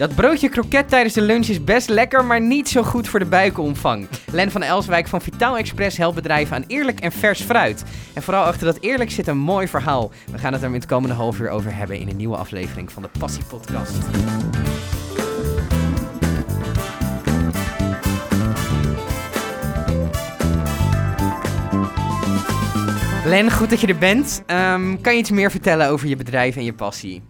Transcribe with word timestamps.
Dat 0.00 0.14
broodje 0.14 0.48
kroket 0.48 0.88
tijdens 0.88 1.14
de 1.14 1.20
lunch 1.20 1.46
is 1.46 1.64
best 1.64 1.88
lekker, 1.88 2.24
maar 2.24 2.40
niet 2.40 2.68
zo 2.68 2.82
goed 2.82 3.08
voor 3.08 3.18
de 3.18 3.26
buikomvang. 3.26 4.08
Len 4.32 4.50
van 4.50 4.62
Elswijk 4.62 5.08
van 5.08 5.20
Vitaal 5.20 5.56
Express 5.56 5.96
helpt 5.96 6.14
bedrijven 6.14 6.56
aan 6.56 6.64
eerlijk 6.66 7.00
en 7.00 7.12
vers 7.12 7.40
fruit. 7.40 7.84
En 8.14 8.22
vooral 8.22 8.44
achter 8.44 8.66
dat 8.66 8.78
eerlijk 8.80 9.10
zit 9.10 9.26
een 9.26 9.38
mooi 9.38 9.68
verhaal. 9.68 10.10
We 10.32 10.38
gaan 10.38 10.52
het 10.52 10.62
er 10.62 10.68
in 10.68 10.74
het 10.74 10.86
komende 10.86 11.14
half 11.14 11.40
uur 11.40 11.50
over 11.50 11.74
hebben 11.74 11.98
in 11.98 12.08
een 12.08 12.16
nieuwe 12.16 12.36
aflevering 12.36 12.92
van 12.92 13.02
de 13.02 13.08
Passie 13.18 13.44
Podcast. 13.44 13.98
Len, 23.24 23.50
goed 23.50 23.70
dat 23.70 23.80
je 23.80 23.86
er 23.86 23.98
bent. 23.98 24.42
Ehm, 24.46 25.00
kan 25.00 25.12
je 25.12 25.18
iets 25.18 25.30
meer 25.30 25.50
vertellen 25.50 25.88
over 25.88 26.08
je 26.08 26.16
bedrijf 26.16 26.56
en 26.56 26.64
je 26.64 26.72
passie? 26.72 27.22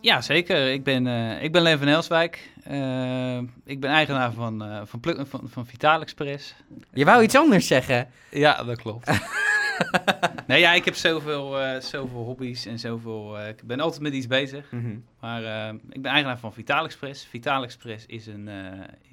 Ja, 0.00 0.20
zeker. 0.20 0.72
Ik 0.72 0.84
ben, 0.84 1.06
uh, 1.06 1.42
ik 1.42 1.52
ben 1.52 1.62
Len 1.62 1.78
van 1.78 1.88
Elswijk. 1.88 2.50
Uh, 2.70 3.38
ik 3.64 3.80
ben 3.80 3.90
eigenaar 3.90 4.32
van, 4.32 4.62
uh, 4.62 4.80
van, 4.84 5.00
van, 5.02 5.26
van, 5.26 5.48
van 5.48 5.66
Vital 5.66 6.00
Express. 6.00 6.54
Je 6.92 7.04
wou 7.04 7.22
iets 7.22 7.36
anders 7.36 7.66
zeggen? 7.66 8.08
Ja, 8.30 8.62
dat 8.62 8.82
klopt. 8.82 9.10
nee, 10.46 10.60
ja, 10.60 10.72
ik 10.72 10.84
heb 10.84 10.94
zoveel, 10.94 11.56
zoveel 11.80 12.24
hobby's 12.24 12.66
en 12.66 12.78
zoveel... 12.78 13.46
ik 13.48 13.62
ben 13.62 13.80
altijd 13.80 14.02
met 14.02 14.12
iets 14.12 14.26
bezig. 14.26 14.70
Mm 14.70 14.82
-hmm. 14.82 15.04
Maar 15.20 15.74
ik 15.88 16.02
ben 16.02 16.12
eigenaar 16.12 16.38
van 16.38 16.52
Vital 16.52 16.84
Express. 16.84 17.26
Vital 17.26 17.62
Express 17.62 18.06
is 18.06 18.26
een... 18.26 18.48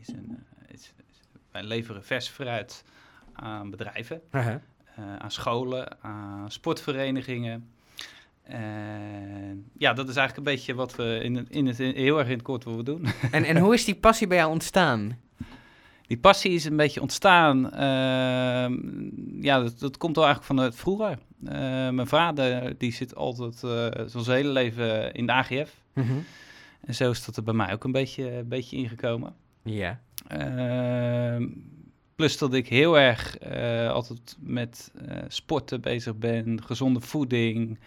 is 0.02 0.08
een 0.08 0.46
is, 0.68 0.94
wij 1.52 1.64
leveren 1.64 2.04
vers 2.04 2.28
fruit 2.28 2.84
aan 3.34 3.70
bedrijven. 3.70 4.22
-huh. 4.32 4.56
aan 5.20 5.32
scholen, 5.32 5.98
aan 6.02 6.52
sportverenigingen... 6.52 7.70
En 8.48 9.70
ja, 9.78 9.94
dat 9.94 10.10
is 10.10 10.16
eigenlijk 10.16 10.48
een 10.48 10.54
beetje 10.54 10.74
wat 10.74 10.96
we 10.96 11.20
in 11.24 11.36
het, 11.36 11.50
in 11.50 11.68
het, 11.68 11.78
heel 11.78 12.20
erg 12.20 12.28
in 12.28 12.34
het 12.34 12.42
kort 12.42 12.64
willen 12.64 12.86
doen. 12.86 13.06
En, 13.32 13.44
en 13.44 13.58
hoe 13.58 13.74
is 13.74 13.86
die 13.86 13.96
passie 13.96 14.28
bij 14.28 14.38
jou 14.38 14.52
ontstaan? 14.52 15.18
Die 16.08 16.18
passie 16.18 16.52
is 16.52 16.66
een 16.66 16.76
beetje 16.76 17.02
ontstaan. 17.02 17.66
Uh, 17.66 18.78
ja, 19.42 19.60
dat, 19.60 19.80
dat, 19.80 19.98
komt 19.98 20.18
al 20.18 20.26
eigenlijk 20.26 20.54
vanuit 20.54 20.76
vroeger. 20.76 21.18
Uh, 21.44 21.52
mijn 21.90 22.08
vader 22.08 22.78
die 22.78 22.94
zit 22.94 23.16
altijd 23.16 23.62
uh, 23.66 23.88
zijn 24.06 24.38
hele 24.38 24.50
leven 24.50 25.14
in 25.14 25.26
de 25.26 25.32
AGF. 25.32 25.82
Mm 25.94 26.04
-hmm. 26.04 26.26
En 26.82 26.96
zo 26.96 27.12
is 27.12 27.26
dat 27.26 27.38
er 27.38 27.44
bij 27.44 27.54
mij 27.54 27.74
ook 27.74 27.84
een 27.84 27.92
beetje, 27.92 28.32
een 28.32 28.48
beetje 28.48 28.78
ingekomen. 28.78 29.34
Ja. 29.64 30.00
Ehm, 30.28 31.48
plus 32.16 32.38
dat 32.38 32.54
ik 32.54 32.68
heel 32.68 33.00
erg 33.00 33.38
eh, 33.38 33.92
altijd 33.92 34.38
met 34.40 34.92
sporten 35.28 35.82
bezig 35.82 36.16
ben, 36.16 36.64
gezonde 36.64 37.02
voeding. 37.02 37.80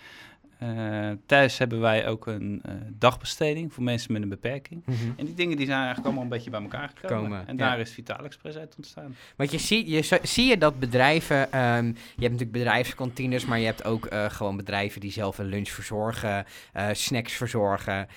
Uh, 0.62 1.10
thuis 1.26 1.58
hebben 1.58 1.80
wij 1.80 2.08
ook 2.08 2.26
een 2.26 2.62
uh, 2.66 2.72
dagbesteding 2.98 3.72
voor 3.72 3.82
mensen 3.82 4.12
met 4.12 4.22
een 4.22 4.28
beperking. 4.28 4.82
Mm 4.86 4.94
-hmm. 4.94 5.14
En 5.16 5.24
die 5.24 5.34
dingen 5.34 5.56
die 5.56 5.66
zijn 5.66 5.78
eigenlijk 5.78 6.06
allemaal 6.06 6.24
een 6.24 6.30
beetje 6.30 6.50
bij 6.50 6.60
elkaar 6.60 6.90
gekomen. 6.94 7.22
Komen, 7.22 7.46
en 7.46 7.56
daar 7.56 7.76
ja. 7.76 7.82
is 7.82 7.92
Vital 7.92 8.24
Express 8.24 8.56
uit 8.56 8.74
ontstaan. 8.76 9.16
Want 9.36 9.50
je 9.50 9.58
ziet, 9.58 9.88
je, 9.88 10.18
zie 10.22 10.46
je 10.46 10.58
dat 10.58 10.78
bedrijven, 10.78 11.36
um, 11.36 11.86
je 11.86 11.92
hebt 12.26 12.32
natuurlijk 12.32 12.52
bedrijfskantines, 12.52 13.44
maar 13.44 13.58
je 13.58 13.64
hebt 13.64 13.84
ook 13.84 14.12
uh, 14.12 14.24
gewoon 14.30 14.56
bedrijven 14.56 15.00
die 15.00 15.12
zelf 15.12 15.38
een 15.38 15.46
lunch 15.46 15.68
verzorgen, 15.68 16.44
snacks 16.92 17.32
verzorgen. 17.32 18.08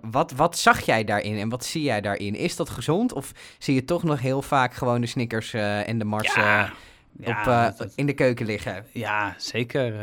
wat, 0.00 0.32
wat 0.32 0.58
zag 0.58 0.80
jij 0.80 1.04
daarin 1.04 1.38
en 1.38 1.48
wat 1.48 1.64
zie 1.64 1.82
jij 1.82 2.00
daarin? 2.00 2.34
Is 2.34 2.56
dat 2.56 2.68
gezond 2.68 3.12
of 3.12 3.32
zie 3.58 3.74
je 3.74 3.84
toch 3.84 4.02
nog 4.02 4.20
heel 4.20 4.42
vaak 4.42 4.74
gewoon 4.74 5.00
de 5.00 5.06
Snickers 5.06 5.52
en 5.52 5.98
de 5.98 6.04
Mars 6.04 6.34
ja. 6.34 6.72
op, 7.18 7.44
dat, 7.44 7.92
in 7.94 8.06
de 8.06 8.14
keuken 8.14 8.46
liggen? 8.46 8.86
Ja, 8.92 9.34
zeker 9.38 9.94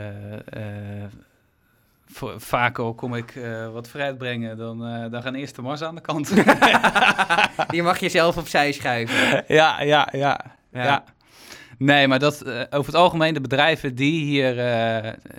vaak 2.38 2.80
al 2.80 2.94
kom 2.94 3.16
ik 3.16 3.36
uh, 3.36 3.70
wat 3.70 3.90
fruit 3.90 4.18
brengen, 4.18 4.58
dan, 4.58 4.88
uh, 4.88 5.12
dan 5.12 5.22
gaan 5.22 5.36
eerst 5.36 5.56
de 5.56 5.62
mars 5.62 5.82
aan 5.82 5.96
de 5.96 6.02
kant. 6.02 6.34
Die 7.72 7.84
mag 7.84 8.00
je 8.00 8.10
zelf 8.10 8.38
opzij 8.38 8.72
schuiven. 8.72 9.44
Ja, 9.48 9.82
ja, 9.82 10.10
ja. 10.12 10.40
ja. 10.72 10.84
ja. 10.84 11.04
Nee, 11.78 12.08
maar 12.08 12.20
dat, 12.20 12.44
uh, 12.46 12.62
over 12.70 12.86
het 12.86 13.02
algemeen, 13.02 13.34
de 13.34 13.42
bedrijven 13.42 13.96
die 13.96 14.24
hier, 14.24 14.56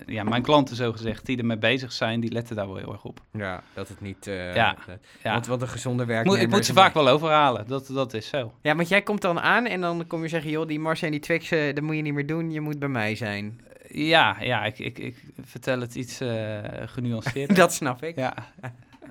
ja, 0.07 0.23
mijn 0.23 0.43
klanten 0.43 0.77
zo 0.77 0.93
gezegd, 0.93 1.27
die 1.27 1.39
ermee 1.39 1.59
bezig 1.59 1.93
zijn, 1.93 2.21
die 2.21 2.33
letten 2.33 2.57
daar 2.57 2.67
wel 2.67 2.77
heel 2.77 2.93
erg 2.93 3.05
op. 3.05 3.21
Ja, 3.33 3.63
dat 3.75 3.89
het 3.89 4.01
niet, 4.01 4.25
ja, 4.25 4.77
ja. 5.23 5.33
Want 5.33 5.47
wat 5.47 5.63
een 5.63 5.69
gezonde 5.69 6.05
werknemer... 6.05 6.41
Ik 6.41 6.49
moet 6.49 6.65
ze 6.65 6.73
vaak 6.73 6.95
wel 6.95 7.09
overhalen, 7.09 7.67
dat, 7.67 7.87
dat 7.87 8.15
is 8.15 8.29
zo. 8.29 8.53
Ja, 8.63 8.77
want 8.77 8.89
jij 8.89 9.03
komt 9.03 9.21
dan 9.21 9.41
aan 9.41 9.67
en 9.67 9.81
dan 9.81 10.07
kom 10.07 10.23
je 10.23 10.29
zeggen, 10.29 10.51
joh, 10.51 10.67
die 10.67 10.81
Mars 10.81 11.03
en 11.03 11.11
die 11.11 11.21
Twix, 11.21 11.49
dat 11.49 11.81
moet 11.81 11.97
je 11.97 12.03
niet 12.03 12.15
meer 12.15 12.27
doen, 12.27 12.51
je 12.51 12.61
moet 12.61 12.79
bij 12.79 12.89
mij 12.89 13.15
zijn. 13.15 13.61
Ja, 13.91 14.37
ja 14.41 14.65
ik, 14.65 14.79
ik, 14.79 14.99
ik 14.99 15.17
vertel 15.41 15.81
het 15.81 15.95
iets 15.95 16.21
uh, 16.21 16.59
genuanceerd. 16.85 17.57
dat 17.63 17.73
snap 17.73 18.03
ik. 18.03 18.17
Ja. 18.17 18.35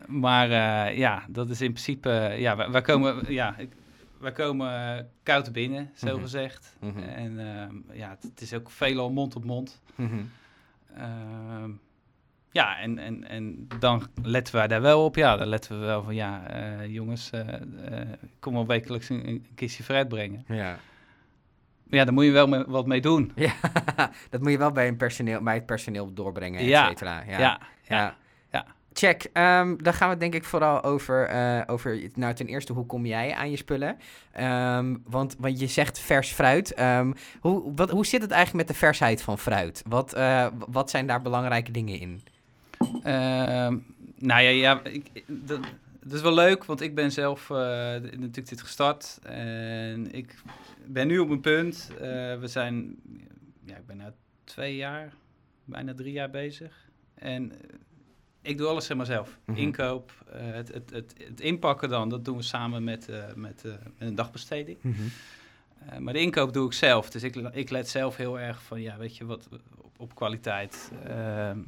Maar 0.08 0.50
uh, 0.50 0.98
ja, 0.98 1.26
dat 1.30 1.50
is 1.50 1.62
in 1.62 1.72
principe... 1.72 2.36
ja, 2.38 2.56
wij, 2.56 2.72
wij 2.72 2.82
komen, 2.82 3.34
ja, 3.34 3.58
ik, 3.58 3.70
wij 4.20 4.32
komen 4.32 5.10
koud 5.24 5.52
binnen, 5.52 5.92
zo 5.96 6.08
mm 6.08 6.14
-hmm. 6.14 6.22
gezegd. 6.22 6.76
Mm 6.80 6.92
-hmm. 6.92 7.04
En 7.04 7.32
uh, 7.32 7.98
ja, 7.98 8.10
het, 8.10 8.24
het, 8.24 8.42
is 8.42 8.54
ook 8.54 8.70
veelal 8.70 9.12
mond 9.12 9.36
op 9.36 9.44
mond. 9.44 9.82
Mm 9.96 10.10
-hmm. 10.10 11.80
ja, 12.52 12.80
en, 12.80 12.98
en, 12.98 13.28
en 13.28 13.68
dan 13.80 14.08
letten 14.24 14.56
wij 14.56 14.68
daar 14.68 14.82
wel 14.82 15.06
op. 15.06 15.16
Ja, 15.16 15.38
dan 15.38 15.48
letten 15.48 15.80
we 15.80 15.86
wel 15.86 16.04
van... 16.04 16.16
Ja, 16.16 16.44
jongens, 16.86 17.30
kom 18.40 18.54
wel 18.54 18.68
wekelijks 18.68 19.10
een, 19.10 19.28
een 19.28 19.46
kistje 19.56 19.84
fruit 19.84 20.08
brengen. 20.08 20.44
Ja. 20.48 20.80
Ja, 21.90 22.04
daar 22.04 22.14
moet 22.14 22.26
je 22.26 22.32
wel 22.32 22.66
wat 22.68 22.86
mee 22.86 23.02
doen. 23.02 23.32
Ja, 23.36 23.54
dat 24.30 24.42
moet 24.42 24.52
je 24.52 24.58
wel 24.58 24.72
bij, 24.72 24.88
een 24.88 24.98
personeel, 24.98 25.42
bij 25.42 25.54
het 25.54 25.66
personeel 25.66 26.14
doorbrengen, 26.14 26.60
et 26.60 26.66
cetera. 26.66 27.24
Ja, 27.28 27.40
ja, 27.40 27.60
ja. 27.82 28.16
ja. 28.52 28.66
Check. 28.94 29.30
Um, 29.34 29.84
dan 29.84 29.94
gaan 29.94 30.08
we 30.08 30.14
het 30.14 30.20
denk 30.20 30.34
ik 30.34 30.44
vooral 30.44 30.84
over, 30.84 31.30
uh, 31.36 31.62
over... 31.66 32.02
Nou, 32.14 32.34
ten 32.34 32.48
eerste, 32.48 32.74
hoe 32.74 32.86
kom 32.86 33.06
jij 33.06 33.34
aan 33.34 33.52
je 33.52 33.58
spullen? 33.58 33.98
Um, 34.40 35.04
want, 35.06 35.36
want 35.40 35.60
je 35.60 35.68
zegt 35.68 36.00
vers 36.00 36.32
fruit. 36.32 36.80
Um, 36.80 37.14
hoe, 37.40 37.72
wat, 37.76 37.90
hoe 37.90 38.06
zit 38.06 38.22
het 38.22 38.32
eigenlijk 38.32 38.68
met 38.68 38.76
de 38.76 38.86
versheid 38.86 39.22
van 39.22 39.38
fruit? 39.38 39.84
Wat, 39.88 40.18
uh, 40.18 40.48
wat 40.68 40.90
zijn 40.90 41.08
daar 41.08 41.22
belangrijke 41.22 41.72
dingen 41.72 42.00
in? 42.00 42.22
nou 44.18 44.42
ja, 44.42 44.50
ja 44.50 44.80
ik, 44.84 45.24
dat, 45.26 45.60
dat 46.08 46.14
is 46.14 46.22
wel 46.22 46.34
leuk, 46.34 46.66
want 46.66 46.82
ik 46.82 46.96
ben 46.96 47.12
zelf 47.12 47.50
uh, 47.50 47.58
natuurlijk 47.58 48.48
dit 48.48 48.62
gestart. 48.62 49.20
En 49.24 50.14
ik 50.14 50.36
ben 50.90 51.08
nu 51.08 51.20
op 51.20 51.30
een 51.30 51.42
punt. 51.42 51.90
Uh, 51.94 52.00
we 52.40 52.48
zijn, 52.48 52.96
ja, 53.66 53.76
ik 53.76 53.86
ben 53.86 53.98
nu 53.98 54.04
twee 54.44 54.76
jaar, 54.76 55.14
bijna 55.66 55.94
drie 55.94 56.12
jaar 56.12 56.30
bezig. 56.30 56.90
En 57.14 57.52
ik 58.42 58.58
doe 58.58 58.68
alles 58.68 58.86
zeg 58.86 58.98
maar 58.98 59.06
zelf. 59.06 59.40
Mm 59.46 59.56
-hmm. 59.56 59.64
Inkoop, 59.64 60.12
uh, 60.28 60.34
het, 60.36 60.74
het, 60.74 60.90
het, 60.90 61.14
het, 61.28 61.40
inpakken 61.40 61.90
dan, 61.90 62.10
dat 62.10 62.26
doen 62.26 62.38
we 62.38 62.44
samen 62.44 62.84
met, 62.84 63.10
uh, 63.10 63.26
met, 63.36 63.64
met, 63.64 63.80
een 63.98 64.16
dagbesteding. 64.16 64.78
Mm 64.82 64.94
-hmm. 64.94 66.04
maar 66.04 66.14
de 66.14 66.20
inkoop 66.20 66.54
doe 66.54 66.66
ik 66.66 66.74
zelf. 66.74 67.10
Dus 67.10 67.24
ik, 67.24 67.36
ik 67.36 67.70
let 67.70 67.90
zelf 67.90 68.16
heel 68.16 68.40
erg 68.40 68.64
van, 68.64 68.82
ja, 68.82 68.98
weet 68.98 69.18
je 69.18 69.26
wat, 69.26 69.50
op, 69.78 70.00
op 70.00 70.16
kwaliteit. 70.16 70.92
Ehm, 71.04 71.60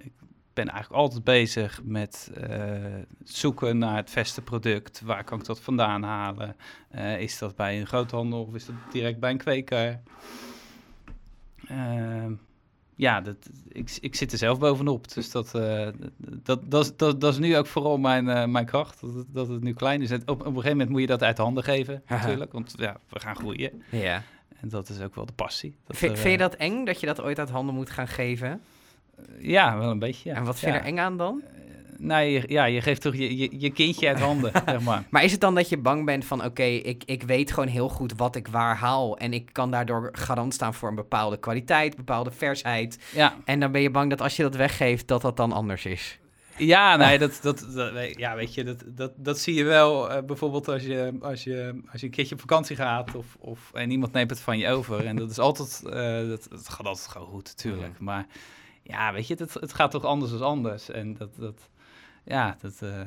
ik 0.00 0.12
ben 0.54 0.68
eigenlijk 0.68 1.02
altijd 1.02 1.24
bezig 1.24 1.80
met 1.84 2.30
uh, 2.50 2.74
zoeken 3.24 3.78
naar 3.78 3.96
het 3.96 4.10
beste 4.14 4.42
product. 4.42 5.00
Waar 5.00 5.24
kan 5.24 5.38
ik 5.38 5.44
dat 5.44 5.60
vandaan 5.60 6.02
halen? 6.02 6.56
Uh, 6.94 7.20
is 7.20 7.38
dat 7.38 7.56
bij 7.56 7.80
een 7.80 7.86
groothandel 7.86 8.42
of 8.42 8.54
is 8.54 8.66
dat 8.66 8.74
direct 8.92 9.20
bij 9.20 9.30
een 9.30 9.38
kweker? 9.38 10.00
Uh, 11.70 12.26
ja, 12.94 13.20
dat, 13.20 13.36
ik, 13.68 13.98
ik 14.00 14.14
zit 14.14 14.32
er 14.32 14.38
zelf 14.38 14.58
bovenop. 14.58 15.12
Dus 15.12 15.30
dat, 15.30 15.54
uh, 15.56 15.88
dat, 16.18 16.70
dat, 16.70 16.92
dat, 16.96 17.20
dat 17.20 17.32
is 17.32 17.38
nu 17.38 17.56
ook 17.56 17.66
vooral 17.66 17.98
mijn, 17.98 18.50
mijn 18.50 18.66
kracht. 18.66 19.00
Dat, 19.00 19.24
dat 19.28 19.48
het 19.48 19.62
nu 19.62 19.72
klein 19.72 20.02
is. 20.02 20.10
En 20.10 20.20
op, 20.20 20.28
op 20.28 20.40
een 20.40 20.46
gegeven 20.46 20.70
moment 20.70 20.90
moet 20.90 21.00
je 21.00 21.06
dat 21.06 21.22
uit 21.22 21.38
handen 21.38 21.64
geven, 21.64 22.02
natuurlijk. 22.08 22.52
Want 22.52 22.74
ja, 22.76 22.96
we 23.08 23.20
gaan 23.20 23.36
groeien. 23.36 23.82
Ja. 23.90 24.22
En 24.60 24.68
dat 24.68 24.88
is 24.88 25.00
ook 25.00 25.14
wel 25.14 25.26
de 25.26 25.32
passie. 25.32 25.76
Dat 25.86 25.96
v 25.96 26.02
er, 26.02 26.16
vind 26.16 26.32
je 26.32 26.38
dat 26.38 26.54
eng, 26.54 26.84
dat 26.84 27.00
je 27.00 27.06
dat 27.06 27.20
ooit 27.20 27.38
uit 27.38 27.50
handen 27.50 27.74
moet 27.74 27.90
gaan 27.90 28.08
geven? 28.08 28.60
Ja, 29.38 29.78
wel 29.78 29.90
een 29.90 29.98
beetje. 29.98 30.30
Ja. 30.30 30.36
En 30.36 30.44
wat 30.44 30.58
vind 30.58 30.72
je 30.72 30.78
ja. 30.78 30.84
er 30.84 30.90
eng 30.90 30.98
aan 30.98 31.16
dan? 31.16 31.42
Nou, 31.98 32.24
je, 32.24 32.44
ja, 32.46 32.64
je 32.64 32.80
geeft 32.80 33.00
toch 33.00 33.16
je, 33.16 33.36
je, 33.36 33.48
je 33.58 33.70
kindje 33.70 34.08
uit 34.08 34.20
handen, 34.20 34.52
zeg 34.66 34.80
maar. 34.80 35.04
Maar 35.10 35.24
is 35.24 35.32
het 35.32 35.40
dan 35.40 35.54
dat 35.54 35.68
je 35.68 35.76
bang 35.76 36.04
bent 36.04 36.24
van... 36.24 36.38
oké, 36.38 36.48
okay, 36.48 36.76
ik, 36.76 37.02
ik 37.06 37.22
weet 37.22 37.52
gewoon 37.52 37.68
heel 37.68 37.88
goed 37.88 38.12
wat 38.16 38.36
ik 38.36 38.48
waar 38.48 38.76
haal... 38.76 39.18
en 39.18 39.32
ik 39.32 39.48
kan 39.52 39.70
daardoor 39.70 40.08
garant 40.12 40.54
staan 40.54 40.74
voor 40.74 40.88
een 40.88 40.94
bepaalde 40.94 41.36
kwaliteit... 41.36 41.96
bepaalde 41.96 42.30
versheid. 42.30 42.98
Ja. 43.14 43.34
En 43.44 43.60
dan 43.60 43.72
ben 43.72 43.80
je 43.80 43.90
bang 43.90 44.10
dat 44.10 44.20
als 44.20 44.36
je 44.36 44.42
dat 44.42 44.56
weggeeft... 44.56 45.08
dat 45.08 45.22
dat 45.22 45.36
dan 45.36 45.52
anders 45.52 45.84
is. 45.84 46.18
Ja, 46.56 46.96
nee, 46.96 47.18
dat, 47.18 47.38
dat, 47.42 47.66
dat, 47.74 48.16
ja, 48.16 48.34
weet 48.34 48.54
je, 48.54 48.64
dat, 48.64 48.84
dat, 48.86 49.12
dat 49.16 49.38
zie 49.38 49.54
je 49.54 49.64
wel 49.64 50.10
uh, 50.10 50.22
bijvoorbeeld 50.22 50.68
als 50.68 50.82
je, 50.82 51.12
als, 51.20 51.44
je, 51.44 51.82
als 51.92 52.00
je 52.00 52.06
een 52.06 52.12
keertje 52.12 52.34
op 52.34 52.40
vakantie 52.40 52.76
gaat 52.76 53.14
of, 53.14 53.36
of, 53.38 53.70
en 53.72 53.90
iemand 53.90 54.12
neemt 54.12 54.30
het 54.30 54.40
van 54.40 54.58
je 54.58 54.68
over. 54.68 55.06
En 55.06 55.16
dat 55.16 55.30
is 55.30 55.38
altijd, 55.38 55.82
uh, 55.86 55.92
dat, 56.28 56.46
dat 56.50 56.68
gaat 56.68 56.86
altijd 56.86 57.08
gewoon 57.08 57.28
goed, 57.28 57.46
natuurlijk. 57.56 57.98
Maar 57.98 58.26
ja, 58.84 59.12
weet 59.12 59.26
je, 59.26 59.34
het, 59.34 59.54
het 59.54 59.74
gaat 59.74 59.90
toch 59.90 60.04
anders 60.04 60.30
dan 60.30 60.42
anders. 60.42 60.90
En 60.90 61.14
dat, 61.14 61.36
dat 61.36 61.68
ja, 62.24 62.56
dat, 62.60 62.80
uh, 62.82 63.00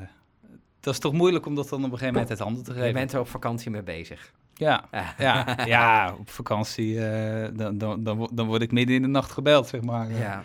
dat 0.79 0.93
is 0.93 0.99
toch 0.99 1.13
moeilijk 1.13 1.45
om 1.45 1.55
dat 1.55 1.69
dan 1.69 1.79
op 1.79 1.85
een 1.85 1.97
gegeven 1.97 2.13
moment 2.13 2.29
uit 2.29 2.39
handen 2.39 2.63
te 2.63 2.71
geven. 2.71 2.87
Je 2.87 2.93
bent 2.93 3.13
er 3.13 3.19
op 3.19 3.27
vakantie 3.27 3.71
mee 3.71 3.83
bezig. 3.83 4.33
Ja, 4.53 4.85
ja, 5.17 5.55
ja 5.65 6.13
op 6.19 6.29
vakantie, 6.29 6.93
uh, 6.93 7.47
dan, 7.53 7.77
dan, 7.77 8.03
dan, 8.03 8.29
dan 8.33 8.47
word 8.47 8.61
ik 8.61 8.71
midden 8.71 8.95
in 8.95 9.01
de 9.01 9.07
nacht 9.07 9.31
gebeld, 9.31 9.67
zeg 9.67 9.81
maar. 9.81 10.11
Ja. 10.11 10.43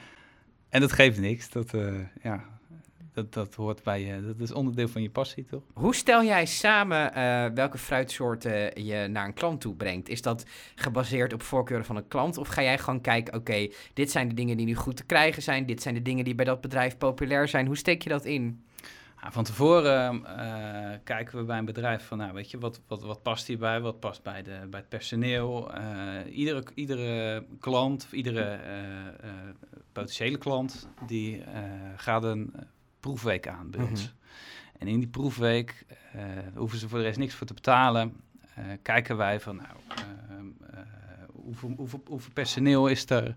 En 0.68 0.80
dat 0.80 0.92
geeft 0.92 1.20
niks. 1.20 1.50
Dat, 1.50 1.70
ja. 2.22 2.44
Dat, 3.12 3.32
dat 3.32 3.54
hoort 3.54 3.82
bij 3.82 4.04
je. 4.04 4.26
Dat 4.26 4.40
is 4.40 4.52
onderdeel 4.52 4.88
van 4.88 5.02
je 5.02 5.10
passie, 5.10 5.44
toch? 5.44 5.62
Hoe 5.72 5.94
stel 5.94 6.24
jij 6.24 6.46
samen 6.46 7.14
eh, 7.14 7.46
welke 7.54 7.78
fruitsoorten 7.78 8.84
je 8.84 9.06
naar 9.08 9.26
een 9.26 9.34
klant 9.34 9.60
toe 9.60 9.74
brengt? 9.74 10.08
Is 10.08 10.22
dat 10.22 10.46
gebaseerd 10.74 11.32
op 11.32 11.42
voorkeuren 11.42 11.86
van 11.86 11.96
een 11.96 12.08
klant? 12.08 12.36
Of 12.36 12.48
ga 12.48 12.62
jij 12.62 12.78
gewoon 12.78 13.00
kijken, 13.00 13.34
oké, 13.34 13.68
dit 13.94 14.10
zijn 14.10 14.28
de 14.28 14.34
dingen 14.34 14.56
die 14.56 14.66
nu 14.66 14.74
goed 14.74 14.96
te 14.96 15.04
krijgen 15.04 15.42
zijn. 15.42 15.66
Dit 15.66 15.82
zijn 15.82 15.94
de 15.94 16.02
dingen 16.02 16.24
die 16.24 16.34
bij 16.34 16.44
dat 16.44 16.60
bedrijf 16.60 16.98
populair 16.98 17.48
zijn. 17.48 17.66
Hoe 17.66 17.76
steek 17.76 18.02
je 18.02 18.08
dat 18.08 18.24
in? 18.24 18.64
van 19.30 19.44
tevoren 19.44 20.14
uh, 20.14 20.90
kijken 21.04 21.38
we 21.38 21.44
bij 21.44 21.58
een 21.58 21.64
bedrijf 21.64 22.06
van, 22.06 22.18
nou 22.18 22.32
weet 22.32 22.50
je, 22.50 22.58
wat, 22.58 22.80
wat, 22.86 23.02
wat 23.02 23.22
past 23.22 23.46
hierbij? 23.46 23.80
Wat 23.80 24.00
past 24.00 24.22
bij, 24.22 24.42
de, 24.42 24.58
bij 24.70 24.80
het 24.80 24.88
personeel? 24.88 25.70
Uh, 25.74 26.36
iedere, 26.36 26.62
iedere 26.74 27.44
klant 27.60 28.04
of 28.04 28.12
iedere 28.12 28.58
uh, 29.24 29.30
potentiële 29.92 30.38
klant, 30.38 30.88
die 31.06 31.42
gaat 31.96 32.24
een 32.24 32.54
proefweek 33.02 33.48
aan 33.48 33.70
bij 33.70 33.84
ons. 33.84 34.02
Mhm. 34.02 34.12
En 34.78 34.88
in 34.88 34.98
die 34.98 35.08
proefweek 35.08 35.84
hoeven 36.54 36.78
ze 36.78 36.88
voor 36.88 36.98
de 36.98 37.04
rest 37.04 37.18
niks 37.18 37.34
voor 37.34 37.46
te 37.46 37.54
betalen. 37.54 38.16
kijken 38.82 39.16
wij 39.16 39.40
van, 39.40 39.56
nou, 39.56 40.02
hoeveel, 41.32 41.72
hoeveel, 41.76 42.02
hoeveel 42.06 42.32
personeel 42.32 42.86
is 42.86 43.10
er? 43.10 43.36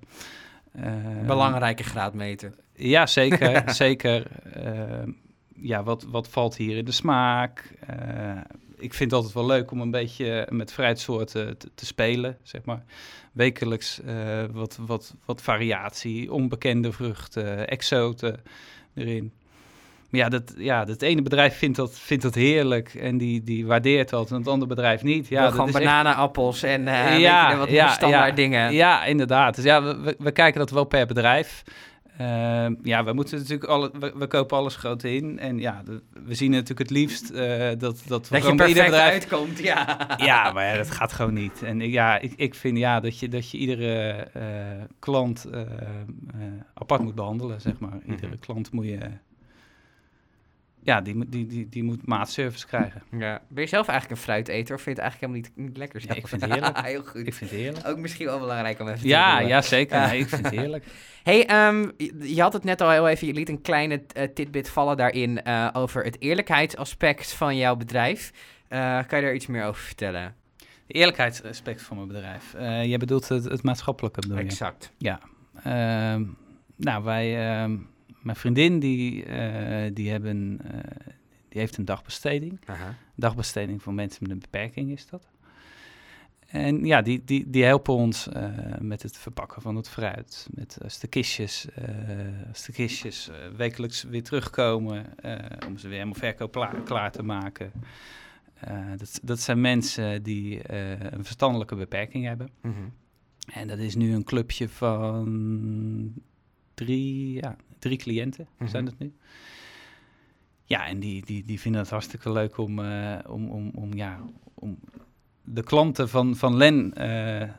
Belangrijke 1.26 1.84
graadmeter. 1.84 2.54
Ja, 2.74 3.06
zeker, 3.06 3.64
zeker 3.84 4.28
ja, 5.56 5.84
wat, 5.84 6.04
wat 6.04 6.30
valt 6.30 6.56
hier 6.56 6.78
in 6.78 6.86
de 6.86 6.92
smaak? 6.92 7.74
Ik 8.78 8.94
vind 8.94 9.12
het 9.12 9.14
altijd 9.14 9.34
wel 9.34 9.46
leuk 9.46 9.72
om 9.72 9.82
een 9.82 9.92
beetje 9.92 10.48
met 10.50 10.74
fruitsoorten 10.74 11.58
te, 11.58 11.70
te 11.76 11.86
spelen, 11.86 12.38
zeg 12.44 12.64
maar. 12.64 12.84
Wekelijks 13.32 14.00
uh, 14.06 14.44
wat, 14.52 14.80
wat, 14.82 15.16
wat 15.26 15.42
variatie, 15.42 16.32
onbekende 16.34 16.92
vruchten, 16.92 17.68
exoten 17.68 18.42
erin. 18.94 19.34
Maar 20.16 20.24
ja, 20.24 20.30
dat, 20.30 20.54
ja, 20.58 20.86
dat 20.86 21.02
ene 21.02 21.22
bedrijf 21.22 21.58
vindt 21.58 21.78
dat, 21.78 22.00
vindt 22.00 22.24
dat 22.24 22.36
heerlijk 22.36 22.94
en 22.94 23.18
die, 23.18 23.44
die 23.44 23.66
waardeert 23.66 24.10
dat 24.10 24.32
en 24.32 24.38
het 24.38 24.48
andere 24.48 24.68
bedrijf 24.68 25.04
niet. 25.04 25.28
Ja, 25.28 25.44
dat 25.44 25.54
gewoon 25.54 25.72
bananappels 25.72 26.64
en 26.64 26.82
uh, 26.82 27.20
ja, 27.20 27.58
wat 27.58 27.70
ja, 27.70 27.90
standaard 27.90 28.30
ja, 28.30 28.36
dingen. 28.36 28.74
Ja, 28.74 29.06
inderdaad. 29.06 29.56
Dus 29.56 29.64
ja, 29.64 29.84
we, 29.84 30.16
we 30.20 30.32
kijken 30.32 30.60
dat 30.60 30.70
wel 30.70 30.84
per 30.84 31.06
bedrijf. 31.06 31.64
Uh, 32.22 32.68
ja, 32.84 33.04
we 33.04 33.14
moeten 33.14 33.38
natuurlijk 33.38 33.70
alle, 33.70 33.92
we, 34.16 34.28
kopen 34.28 34.58
alles 34.58 34.76
groot 34.76 35.04
in. 35.04 35.40
En 35.40 35.60
ja, 35.60 35.84
we 36.26 36.36
zien 36.36 36.52
natuurlijk 36.52 36.80
het 36.80 36.90
liefst 36.90 37.32
uh, 37.32 37.40
dat, 37.78 37.78
dat, 37.78 38.04
dat 38.08 38.46
je 38.46 38.56
perfect 38.56 38.86
bedrijf... 38.86 39.12
uitkomt, 39.12 39.60
ja. 39.60 39.98
Ja, 40.18 40.52
maar 40.52 40.66
ja, 40.66 40.78
dat 40.78 40.92
gaat 40.92 41.14
gewoon 41.14 41.34
niet. 41.34 41.64
En 41.64 41.80
ja, 41.80 42.20
ik, 42.20 42.34
ik 42.36 42.56
vind 42.56 42.78
ja, 42.78 43.00
dat, 43.00 43.20
je, 43.20 43.30
dat 43.30 43.52
je 43.52 43.58
iedere 43.58 44.28
uh, 44.38 44.44
klant 45.00 45.48
apart 46.74 47.02
moet 47.02 47.16
behandelen, 47.16 47.62
zeg 47.62 47.80
maar. 47.80 47.98
Iedere 48.06 48.28
mm 48.28 48.40
klant 48.40 48.72
moet 48.72 48.86
je 48.86 48.98
ja, 50.86 51.02
die, 51.02 51.30
die, 51.30 51.46
die, 51.46 51.70
die 51.70 51.84
moet 51.84 52.08
maatservice 52.08 52.68
krijgen. 52.68 53.04
Ja. 53.12 53.42
Ben 53.48 53.64
je 53.64 53.70
zelf 53.70 53.88
eigenlijk 53.88 54.20
een 54.20 54.26
fruiteter 54.26 54.76
of 54.76 54.82
vind 54.82 54.98
je 54.98 55.04
het 55.04 55.12
eigenlijk 55.12 55.20
helemaal 55.20 55.52
niet, 55.58 55.68
niet 55.68 55.78
lekker? 55.78 56.02
Ja, 56.08 56.16
ik 56.16 56.28
vind 56.28 56.42
het 56.42 56.54
heerlijk. 56.54 56.82
Heel 56.86 57.04
goed. 57.04 57.28
Ik 57.28 57.34
vind 57.34 57.52
het 57.52 57.60
heerlijk. 57.60 57.88
Ook 57.88 57.98
misschien 57.98 58.26
wel 58.26 58.40
belangrijk 58.40 58.80
om 58.80 58.88
even 58.88 59.08
ja, 59.08 59.34
te 59.34 59.40
doen. 59.40 59.48
Ja, 59.48 59.62
zeker. 59.62 60.08
Nee, 60.08 60.20
ik 60.20 60.28
vind 60.28 60.44
het 60.44 60.56
heerlijk. 60.56 60.86
hey, 61.24 61.68
um, 61.68 61.92
je 62.20 62.42
had 62.42 62.54
het 62.54 62.64
net 62.64 62.82
al 62.82 62.90
heel 62.90 63.08
even, 63.08 63.28
je 63.28 63.34
liet 63.34 63.50
een 63.50 63.62
kleine 63.62 64.02
uh, 64.18 64.24
tidbit 64.24 64.70
vallen 64.70 64.98
daarin 64.98 65.40
uh, 65.48 65.70
over 65.74 66.04
het 66.04 66.22
eerlijkheidsaspect 66.22 67.32
van 67.32 67.58
jouw 67.58 67.76
bedrijf. 67.76 68.32
Uh, 68.70 69.00
kan 69.08 69.20
je 69.20 69.26
daar 69.26 69.36
iets 69.36 69.48
meer 69.48 69.64
over 69.64 69.82
vertellen? 69.82 70.36
De 70.88 70.94
eerlijkheidsaspect 70.94 71.82
van 71.82 71.96
mijn 71.96 72.08
bedrijf. 72.08 72.56
jij 72.88 72.98
bedoelt 72.98 73.28
het, 73.28 73.44
het 73.44 73.64
maatschappelijke 73.64 74.20
bedoel 74.20 74.38
Exact. 74.38 74.92
Ja. 74.98 75.20
Ehm, 75.64 76.24
nou, 76.76 77.04
wij 77.04 77.50
ehm, 77.50 77.78
mijn 78.26 78.38
vriendin 78.38 78.80
die, 78.80 79.26
uh, 79.26 79.90
die, 79.94 80.10
hebben, 80.10 80.60
uh, 80.66 80.72
die 81.50 81.60
heeft 81.60 81.78
een 81.78 81.86
dagbesteding. 81.86 82.60
Aha. 82.66 82.96
Dagbesteding 83.16 83.82
voor 83.82 83.94
mensen 83.94 84.24
met 84.24 84.32
een 84.32 84.40
beperking 84.40 84.92
is 84.92 85.08
dat. 85.08 85.28
En 86.48 86.86
ja, 86.86 87.02
die, 87.02 87.24
die, 87.24 87.50
die 87.50 87.64
helpen 87.64 87.94
ons 87.94 88.28
uh, 88.28 88.48
met 88.80 89.02
het 89.02 89.18
verpakken 89.18 89.62
van 89.62 89.76
het 89.76 89.90
fruit. 89.90 90.48
Met 90.52 90.78
als 90.84 91.00
de 91.00 91.08
kistjes, 91.08 91.68
als 92.48 92.66
de 92.66 92.72
kistjes 92.72 93.30
wekelijks 93.56 94.04
weer 94.04 94.24
terugkomen 94.24 95.06
om 95.68 95.78
ze 95.78 95.88
weer 95.88 95.98
helemaal 95.98 96.14
verkoop 96.14 96.84
klaar, 96.86 97.12
te 97.12 97.24
maken. 97.24 97.72
dat, 98.98 99.20
dat 99.24 99.40
zijn 99.40 99.62
mensen 99.62 100.24
die 100.24 100.72
een 101.14 101.24
verstandelijke 101.24 101.76
beperking 101.76 102.26
hebben. 102.26 102.50
Mm 102.62 102.74
-hmm. 102.74 102.94
En 103.46 103.68
dat 103.68 103.78
is 103.78 103.96
nu 103.96 104.14
een 104.14 104.24
clubje 104.24 104.70
van 104.70 106.14
drie, 106.74 107.34
ja, 107.34 107.56
drie 107.86 107.98
cliënten 107.98 108.48
mm 108.50 108.56
-hmm. 108.58 108.68
zijn 108.68 108.86
het 108.86 109.00
nu. 109.00 109.14
Ja, 110.64 110.88
en 110.88 111.00
die, 111.00 111.26
die, 111.26 111.44
die 111.44 111.60
vinden 111.60 111.82
het 111.82 111.90
hartstikke 111.90 112.32
leuk 112.32 112.58
om, 112.58 112.80
uh, 112.80 113.18
om, 113.28 113.50
om, 113.50 113.72
om, 113.76 113.94
ja, 113.94 114.20
om 114.54 114.80
de 115.44 115.64
klanten 115.64 116.10
van, 116.10 116.36
van 116.36 116.58
Len 116.58 116.94
uh, 116.98 117.50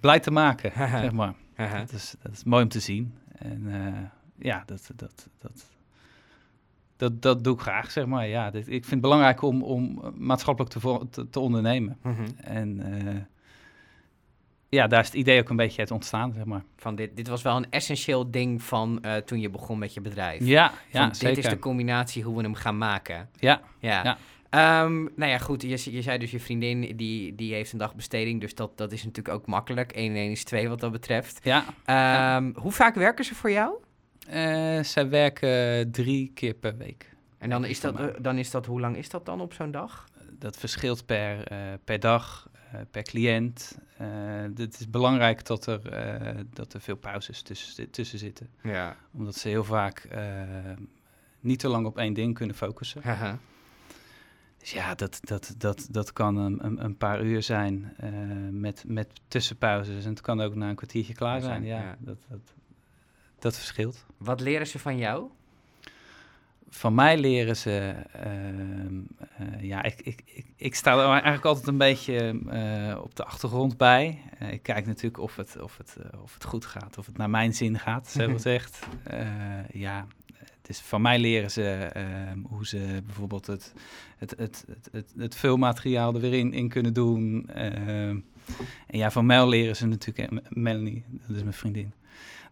blij 0.00 0.20
te 0.20 0.30
maken, 0.30 0.72
zeg 1.04 1.12
maar. 1.12 1.34
dat, 1.56 1.92
is, 1.92 2.14
dat 2.22 2.32
is 2.32 2.44
mooi 2.44 2.62
om 2.62 2.68
te 2.68 2.80
zien. 2.80 3.14
En 3.32 3.62
uh, 3.66 3.98
ja, 4.38 4.62
dat, 4.66 4.90
dat, 4.96 5.28
dat, 5.38 5.70
dat, 6.96 7.22
dat 7.22 7.44
doe 7.44 7.54
ik 7.54 7.60
graag, 7.60 7.90
zeg 7.90 8.06
maar. 8.06 8.28
Ja, 8.28 8.50
dit, 8.50 8.66
ik 8.66 8.84
vind 8.84 8.90
het 8.90 9.00
belangrijk 9.00 9.42
om, 9.42 9.62
om 9.62 10.12
maatschappelijk 10.16 10.72
te, 10.72 11.06
te, 11.10 11.28
te 11.28 11.40
ondernemen. 11.40 11.98
Mm 12.02 12.14
-hmm. 12.14 12.26
En 12.36 12.80
ja, 14.76 14.86
daar 14.86 15.00
is 15.00 15.06
het 15.06 15.14
idee 15.14 15.40
ook 15.40 15.48
een 15.48 15.56
beetje 15.56 15.80
uit 15.80 15.90
ontstaan, 15.90 16.32
zeg 16.32 16.44
maar. 16.44 16.62
Van 16.76 16.94
dit, 16.94 17.16
dit 17.16 17.28
was 17.28 17.42
wel 17.42 17.56
een 17.56 17.70
essentieel 17.70 18.30
ding 18.30 18.62
van 18.62 18.98
uh, 19.06 19.16
toen 19.16 19.40
je 19.40 19.50
begon 19.50 19.78
met 19.78 19.94
je 19.94 20.00
bedrijf. 20.00 20.44
Ja, 20.44 20.72
ja 20.90 21.04
van, 21.04 21.14
zeker. 21.14 21.34
Dit 21.34 21.44
is 21.44 21.50
de 21.50 21.58
combinatie 21.58 22.22
hoe 22.22 22.36
we 22.36 22.42
hem 22.42 22.54
gaan 22.54 22.78
maken. 22.78 23.28
Ja, 23.38 23.60
ja. 23.78 24.16
ja. 24.50 24.84
Um, 24.84 25.10
nou 25.16 25.30
ja, 25.30 25.38
goed, 25.38 25.62
je, 25.62 25.92
je 25.92 26.02
zei 26.02 26.18
dus 26.18 26.30
je 26.30 26.40
vriendin, 26.40 26.96
die, 26.96 27.34
die 27.34 27.54
heeft 27.54 27.72
een 27.72 27.78
dagbesteding, 27.78 28.40
dus 28.40 28.54
dat, 28.54 28.78
dat 28.78 28.92
is 28.92 29.04
natuurlijk 29.04 29.34
ook 29.34 29.46
makkelijk. 29.46 29.92
1 29.92 30.10
en 30.10 30.16
1 30.16 30.30
is 30.30 30.44
2 30.44 30.68
wat 30.68 30.80
dat 30.80 30.92
betreft. 30.92 31.40
Ja. 31.42 31.58
Um, 31.58 32.46
ja. 32.46 32.50
Hoe 32.54 32.72
vaak 32.72 32.94
werken 32.94 33.24
ze 33.24 33.34
voor 33.34 33.50
jou? 33.50 33.74
Uh, 34.28 34.82
zij 34.82 35.08
werken 35.08 35.90
drie 35.90 36.30
keer 36.34 36.54
per 36.54 36.76
week. 36.76 37.10
En 37.38 37.50
dan 37.50 37.64
is, 37.64 37.80
dat, 37.80 38.00
uh, 38.00 38.06
dan 38.18 38.38
is 38.38 38.50
dat, 38.50 38.66
hoe 38.66 38.80
lang 38.80 38.96
is 38.96 39.08
dat 39.08 39.26
dan 39.26 39.40
op 39.40 39.52
zo'n 39.52 39.70
dag? 39.70 40.08
Dat 40.38 40.56
verschilt 40.56 41.06
per, 41.06 41.46
per 41.84 42.00
dag. 42.00 42.50
Eh, 42.72 42.80
per 42.90 43.02
cliënt. 43.02 43.78
Uh, 44.00 44.08
het 44.56 44.80
is 44.80 44.90
belangrijk 44.90 45.46
dat 45.46 45.66
er, 45.66 45.80
uh, 46.34 46.40
dat 46.52 46.72
er 46.72 46.80
veel 46.80 46.96
pauzes 46.96 47.42
tussen, 47.42 47.90
tussen 47.90 48.18
zitten. 48.18 48.48
Ja. 48.62 48.96
Omdat 49.12 49.34
ze 49.34 49.48
heel 49.48 49.64
vaak 49.64 50.08
niet 51.40 51.58
te 51.58 51.68
lang 51.68 51.86
op 51.86 51.98
één 51.98 52.14
ding 52.14 52.34
kunnen 52.34 52.56
focussen. 52.56 53.02
Aha. 53.12 53.38
Dus 54.58 54.72
ja, 54.72 54.94
dat, 54.94 55.18
dat, 55.22 55.54
dat, 55.58 55.86
dat 55.90 56.12
kan 56.12 56.36
een, 56.36 56.84
een, 56.84 56.96
paar 56.96 57.22
uur 57.22 57.42
zijn 57.42 57.96
met, 58.50 58.84
met 58.86 59.20
tussenpauzes. 59.28 60.04
En 60.04 60.10
het 60.10 60.20
kan 60.20 60.40
ook 60.40 60.54
na 60.54 60.68
een 60.68 60.74
kwartiertje 60.74 61.14
klaar 61.14 61.40
zijn. 61.40 61.64
Ja, 61.64 61.80
ja. 61.80 61.96
Dat, 61.98 62.18
dat, 62.28 62.54
dat 63.38 63.56
verschilt. 63.56 64.06
Wat 64.16 64.40
leren 64.40 64.66
ze 64.66 64.78
van 64.78 64.96
jou? 64.96 65.30
Van 66.74 66.94
mij 66.94 67.18
leren 67.18 67.56
ze, 67.56 67.94
uh, 68.26 68.32
uh, 69.40 69.62
ja, 69.62 69.82
ik, 69.82 70.00
ik, 70.02 70.22
ik, 70.24 70.46
ik, 70.56 70.74
sta 70.74 70.98
er 70.98 71.10
eigenlijk 71.10 71.44
altijd 71.44 71.66
een 71.66 71.78
beetje 71.78 72.40
uh, 72.46 73.02
op 73.02 73.16
de 73.16 73.24
achtergrond 73.24 73.76
bij. 73.76 74.18
ik 74.50 74.62
kijk 74.62 74.86
natuurlijk 74.86 75.18
of 75.18 75.36
het, 75.36 75.60
of, 75.60 75.76
het, 75.76 75.96
of 76.22 76.34
het 76.34 76.44
goed 76.44 76.66
gaat, 76.66 76.98
of 76.98 77.06
het 77.06 77.16
naar 77.16 77.30
mijn 77.30 77.54
zin 77.54 77.78
gaat, 77.78 78.08
zo 78.08 78.32
gezegd. 78.32 78.78
ja, 79.72 80.06
het 80.36 80.68
is, 80.68 80.80
van 80.80 81.02
mij 81.02 81.18
leren 81.18 81.50
ze 81.50 81.90
ehm, 81.92 82.38
hoe 82.42 82.66
ze 82.66 83.02
bijvoorbeeld 83.06 83.46
het, 83.46 83.72
het, 84.18 84.34
het, 84.36 84.64
het, 84.92 85.12
het, 85.16 85.34
vulmateriaal 85.34 86.14
er 86.14 86.20
weer 86.20 86.34
in, 86.34 86.52
in 86.52 86.68
kunnen 86.68 86.92
doen. 86.92 87.48
Ehm, 87.48 88.18
en 88.86 88.98
ja, 88.98 89.10
van 89.10 89.26
Mel 89.26 89.48
leren 89.48 89.76
ze 89.76 89.86
natuurlijk, 89.86 90.48
Melanie, 90.48 91.04
dat 91.08 91.36
is 91.36 91.42
mijn 91.42 91.54
vriendin 91.54 91.92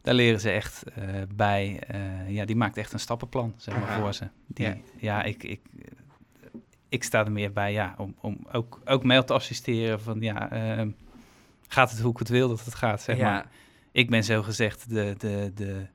daar 0.02 0.14
leren 0.14 0.40
ze 0.40 0.50
echt 0.50 0.84
uh, 0.98 1.04
bij. 1.34 1.82
Uh, 1.94 2.30
ja, 2.30 2.44
die 2.44 2.56
maakt 2.56 2.76
echt 2.76 2.92
een 2.92 3.00
stappenplan, 3.00 3.54
zeg 3.56 3.78
maar, 3.78 4.00
voor 4.00 4.14
ze. 4.14 4.28
Die, 4.46 4.66
ja, 4.66 4.76
ja 4.96 5.22
ik, 5.22 5.42
ik, 5.42 5.60
ik 6.88 7.04
sta 7.04 7.24
er 7.24 7.32
meer 7.32 7.52
bij, 7.52 7.72
ja, 7.72 7.94
om, 7.96 8.14
om 8.20 8.46
ook, 8.52 8.80
ook 8.84 9.04
mail 9.04 9.24
te 9.24 9.32
assisteren 9.32 10.00
van, 10.00 10.20
ja, 10.20 10.52
uh, 10.78 10.86
gaat 11.68 11.90
het 11.90 12.00
hoe 12.00 12.12
ik 12.12 12.18
het 12.18 12.28
wil 12.28 12.48
dat 12.48 12.64
het 12.64 12.74
gaat, 12.74 13.02
zeg 13.02 13.16
ja. 13.16 13.30
maar. 13.30 13.46
Ik 13.92 14.10
ben 14.10 14.24
zo 14.24 14.42
gezegd 14.42 14.88
de... 14.88 15.14
de, 15.18 15.52
de 15.54 15.86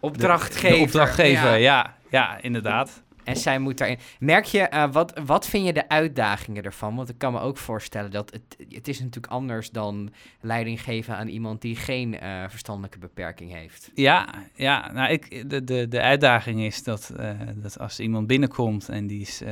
opdrachtgever. 0.00 0.76
De, 0.76 0.82
opdrachtgever, 0.82 1.50
ja. 1.50 1.54
ja, 1.54 1.96
ja, 2.10 2.40
inderdaad. 2.40 3.02
En 3.24 3.36
zij 3.36 3.58
moet 3.58 3.78
daarin. 3.78 3.98
Merk 4.18 4.44
je, 4.44 4.70
uh, 4.74 4.92
wat, 4.92 5.20
wat 5.24 5.46
vind 5.46 5.66
je 5.66 5.72
de 5.72 5.88
uitdagingen 5.88 6.62
ervan? 6.62 6.96
Want 6.96 7.08
ik 7.08 7.18
kan 7.18 7.32
me 7.32 7.40
ook 7.40 7.56
voorstellen 7.56 8.10
dat 8.10 8.32
het, 8.32 8.72
het 8.74 8.88
is 8.88 8.98
natuurlijk 8.98 9.32
anders 9.32 9.70
dan 9.70 10.12
leiding 10.40 10.82
geven 10.82 11.16
aan 11.16 11.28
iemand 11.28 11.60
die 11.60 11.76
geen 11.76 12.14
uh, 12.14 12.44
verstandelijke 12.48 12.98
beperking 12.98 13.52
heeft. 13.52 13.90
Ja, 13.94 14.28
ja 14.54 14.92
nou, 14.92 15.12
ik, 15.12 15.50
de, 15.50 15.64
de, 15.64 15.88
de 15.88 16.00
uitdaging 16.00 16.60
is 16.60 16.82
dat, 16.82 17.12
uh, 17.20 17.30
dat 17.54 17.78
als 17.78 18.00
iemand 18.00 18.26
binnenkomt 18.26 18.88
en 18.88 19.06
die 19.06 19.20
is, 19.20 19.42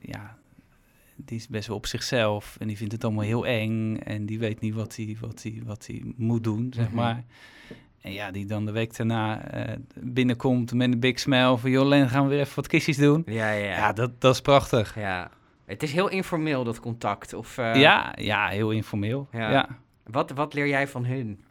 ja, 0.00 0.36
die 1.16 1.36
is 1.36 1.48
best 1.48 1.68
wel 1.68 1.76
op 1.76 1.86
zichzelf 1.86 2.56
en 2.60 2.66
die 2.66 2.76
vindt 2.76 2.92
het 2.92 3.04
allemaal 3.04 3.24
heel 3.24 3.46
eng 3.46 3.96
en 3.96 4.26
die 4.26 4.38
weet 4.38 4.60
niet 4.60 4.74
wat 4.74 4.96
hij 4.96 5.16
wat 5.20 5.42
hij 5.42 5.62
wat 5.64 5.88
moet 6.16 6.44
doen, 6.44 6.72
zeg 6.74 6.90
mm 6.90 6.98
-hmm. 6.98 7.24
En 8.04 8.12
ja, 8.12 8.30
die 8.30 8.46
dan 8.46 8.64
de 8.66 8.72
week 8.72 8.96
daarna 8.96 9.48
eh, 9.48 9.76
binnenkomt 10.00 10.72
met 10.72 10.92
een 10.92 11.00
big 11.00 11.18
smile 11.18 11.58
van... 11.58 11.70
joh, 11.70 11.86
Len, 11.86 12.08
gaan 12.08 12.22
we 12.22 12.28
weer 12.28 12.40
even 12.40 12.54
wat 12.54 12.66
kistjes 12.66 12.96
doen? 12.96 13.22
Ja, 13.26 13.50
ja, 13.50 13.64
Ja, 13.64 13.92
dat, 13.92 14.20
dat 14.20 14.34
is 14.34 14.40
prachtig. 14.40 14.94
ja. 14.94 15.30
Het 15.64 15.82
is 15.82 15.92
heel 15.92 16.08
informeel, 16.08 16.64
dat 16.64 16.80
contact. 16.80 17.32
Of, 17.32 17.58
eh, 17.58 17.74
ja, 17.74 18.12
ja, 18.16 18.48
heel 18.48 18.70
informeel. 18.70 19.28
Ja. 19.32 19.50
Ja. 19.50 19.68
Wat, 20.04 20.30
wat 20.30 20.54
leer 20.54 20.66
jij 20.66 20.88
van 20.88 21.04
hun? 21.04 21.44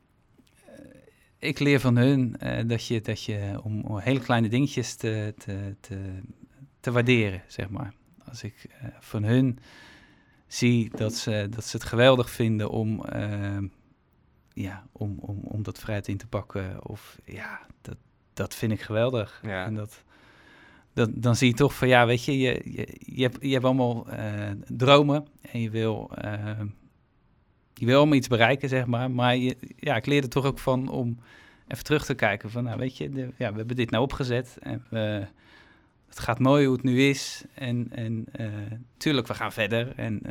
Ik 1.40 1.60
leer 1.60 1.80
van 1.80 1.96
hun 1.98 2.36
eh, 2.40 2.68
dat 2.68 2.88
je, 2.88 3.02
dat 3.02 3.24
je 3.24 3.60
om, 3.64 4.00
hele 4.00 4.20
kleine 4.20 4.50
dingetjes 4.50 4.96
te, 4.96 5.34
te, 5.38 5.76
te, 5.80 6.20
te 6.80 6.92
waarderen, 6.92 7.42
zeg 7.48 7.70
maar. 7.70 7.94
Als 8.30 8.44
ik 8.44 8.66
eh, 8.70 8.88
van 9.00 9.24
hun 9.24 9.60
zie 10.48 10.92
dat 10.96 11.14
ze, 11.14 11.48
dat 11.50 11.66
ze 11.66 11.78
het 11.78 11.86
geweldig 11.86 12.30
vinden 12.30 12.70
om, 12.70 13.06
eh, 13.06 13.58
ja, 14.54 14.84
om, 14.92 15.18
om, 15.20 15.40
om 15.44 15.64
dat 15.64 15.80
fruit 15.80 16.08
in 16.08 16.18
te 16.18 16.28
pakken. 16.28 16.88
Of 16.90 17.20
ja, 17.26 17.62
dat, 17.82 17.98
dat 18.34 18.56
vind 18.56 18.72
ik 18.72 18.82
geweldig. 18.82 19.40
Ja. 19.44 19.66
En 19.66 19.76
dat, 19.76 20.04
dat, 20.94 21.10
dan 21.14 21.36
zie 21.36 21.48
je 21.48 21.54
toch 21.54 21.76
van 21.76 21.88
ja, 21.88 22.06
weet 22.06 22.26
je, 22.26 22.38
je, 22.38 22.62
je, 22.64 22.98
je, 23.00 23.22
hebt, 23.22 23.38
je 23.42 23.52
hebt 23.52 23.66
allemaal 23.66 24.10
eh, 24.10 24.52
dromen 24.68 25.28
en 25.42 25.62
je 25.62 25.70
wil, 25.70 26.12
eh, 26.16 26.60
je 27.74 27.86
wil 27.86 27.98
allemaal 27.98 28.18
iets 28.18 28.28
bereiken, 28.28 28.70
zeg 28.70 28.86
maar. 28.86 29.12
Maar 29.12 29.36
je, 29.36 29.58
ja, 29.78 29.96
ik 29.96 30.06
leerde 30.06 30.28
toch 30.28 30.46
ook 30.46 30.60
van 30.60 30.90
om 30.90 31.20
even 31.68 31.84
terug 31.84 32.06
te 32.06 32.14
kijken 32.14 32.52
van, 32.52 32.64
nou 32.64 32.78
weet 32.78 32.98
je, 32.98 33.10
de, 33.10 33.30
ja, 33.38 33.52
we 33.52 33.58
hebben 33.58 33.76
dit 33.76 33.90
nou 33.90 34.04
opgezet 34.04 34.58
en 34.60 34.86
we, 34.90 35.28
het 36.08 36.20
gaat 36.20 36.40
mooi 36.40 36.66
hoe 36.66 36.76
het 36.76 36.84
nu 36.84 37.02
is. 37.02 37.46
En, 37.54 37.88
en 37.92 38.26
tuurlijk, 38.98 39.28
we 39.28 39.34
gaan 39.34 39.52
verder 39.52 39.94
en 39.96 40.22